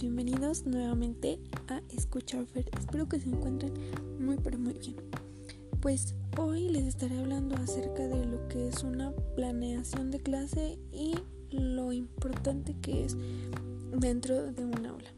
[0.00, 2.68] bienvenidos nuevamente a Escuchar Fer.
[2.76, 3.72] Espero que se encuentren
[4.18, 4.96] muy pero muy bien.
[5.80, 11.14] Pues hoy les estaré hablando acerca de lo que es una planeación de clase y
[11.50, 13.16] lo importante que es
[13.96, 15.10] dentro de un aula.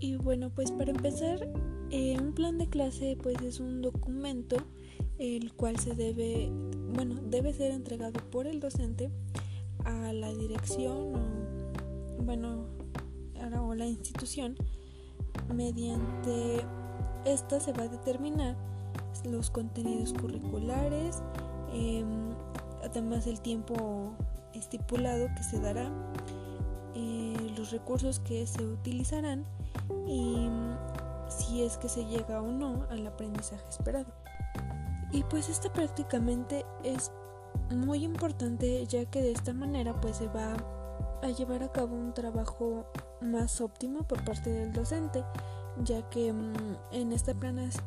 [0.00, 1.46] Y bueno, pues para empezar,
[1.90, 4.56] eh, un plan de clase pues es un documento
[5.18, 6.50] el cual se debe,
[6.94, 9.10] bueno, debe ser entregado por el docente
[9.84, 12.85] a la dirección o, bueno,
[13.54, 14.56] o la institución,
[15.54, 16.64] mediante
[17.24, 18.56] esta se va a determinar
[19.24, 21.22] los contenidos curriculares,
[21.72, 22.30] em,
[22.84, 24.14] además el tiempo
[24.54, 25.90] estipulado que se dará,
[26.94, 29.44] eh, los recursos que se utilizarán
[30.06, 30.48] y
[31.28, 34.12] si es que se llega o no al aprendizaje esperado.
[35.12, 37.12] Y pues esta prácticamente es
[37.74, 40.56] muy importante ya que de esta manera pues se va
[41.22, 42.86] a llevar a cabo un trabajo
[43.20, 45.24] más óptimo por parte del docente
[45.84, 47.34] ya que mm, en esta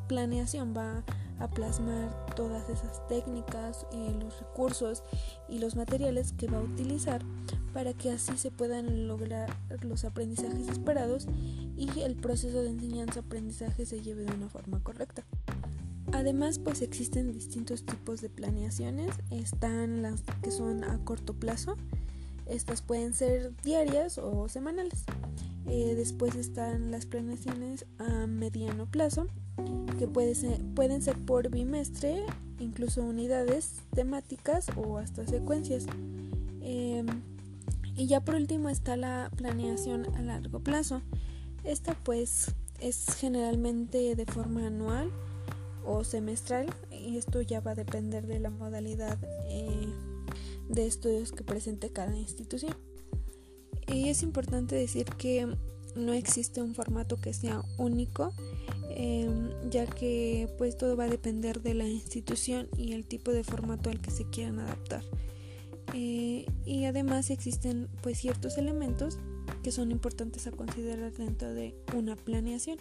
[0.08, 1.04] planeación va
[1.40, 5.04] a plasmar todas esas técnicas, eh, los recursos
[5.48, 7.22] y los materiales que va a utilizar
[7.74, 9.50] para que así se puedan lograr
[9.82, 11.28] los aprendizajes esperados
[11.78, 15.24] y el proceso de enseñanza-aprendizaje se lleve de una forma correcta.
[16.12, 19.12] Además, pues existen distintos tipos de planeaciones.
[19.30, 21.78] Están las que son a corto plazo.
[22.50, 25.06] Estas pueden ser diarias o semanales.
[25.68, 29.28] Eh, después están las planeaciones a mediano plazo,
[30.00, 32.26] que pueden ser por bimestre,
[32.60, 35.86] incluso unidades temáticas o hasta secuencias.
[36.62, 37.06] Em,
[37.96, 41.02] y ya por último está la planeación a largo plazo.
[41.64, 45.12] Esta pues es generalmente de forma anual
[45.86, 49.18] o semestral y esto ya va a depender de la modalidad
[49.50, 49.94] eh,
[50.70, 52.76] de estudios que presente cada institución.
[53.88, 55.48] Y es importante decir que
[55.96, 58.32] no existe un formato que sea único,
[58.90, 63.44] em, ya que pues todo va a depender de la institución y el tipo de
[63.44, 65.04] formato al que se quieran adaptar.
[65.94, 69.18] Eh, y además existen pues ciertos elementos
[69.64, 72.78] que son importantes a considerar dentro de una planeación.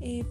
[0.00, 0.24] Eh,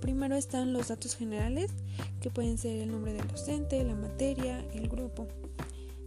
[0.00, 1.72] primero están los datos generales,
[2.20, 5.28] que pueden ser el nombre del docente, la materia, el grupo.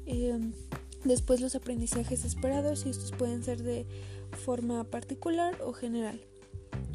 [0.05, 0.53] Em,
[1.03, 3.85] después los aprendizajes esperados y estos pueden ser de
[4.31, 6.19] forma particular o general.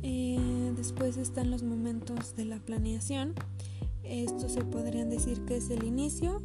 [0.02, 3.34] Eh, después están los momentos de la planeación.
[4.02, 6.42] Estos se podrían decir que es el inicio,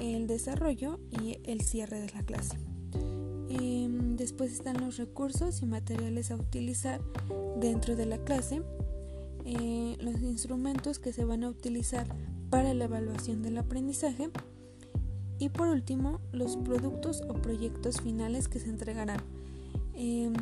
[0.00, 2.56] el desarrollo y el cierre de la clase.
[3.48, 7.00] Em, después están los recursos y materiales a utilizar
[7.60, 8.62] dentro de la clase
[9.44, 12.08] eh, los instrumentos que se van a utilizar
[12.50, 14.30] para la evaluación del aprendizaje
[15.38, 19.20] y por último los productos o proyectos finales que se entregarán.
[19.94, 20.34] Em,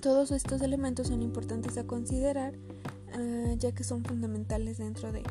[0.00, 2.54] todos estos elementos son importantes a considerar
[3.12, 5.22] ah, ya que son fundamentales dentro de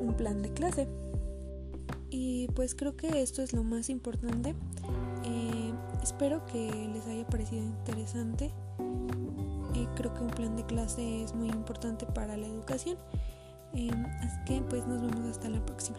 [0.00, 0.88] un plan de clase.
[2.10, 4.54] Y pues creo que esto es lo más importante.
[5.24, 5.72] Eh,
[6.02, 8.52] espero que les haya parecido interesante
[10.00, 12.96] creo que un plan de clase es muy importante para la educación.
[13.74, 15.98] Em, así que pues nos vemos hasta la próxima.